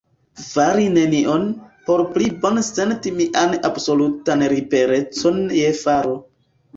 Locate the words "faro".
5.83-6.17